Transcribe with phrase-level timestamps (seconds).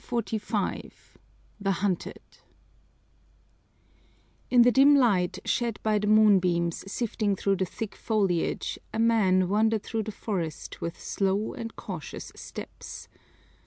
[0.03, 0.93] CHAPTER XLV
[1.59, 2.23] The Hunted
[4.49, 9.47] In the dim light shed by the moonbeams sifting through the thick foliage a man
[9.47, 13.09] wandered through the forest with slow and cautious steps.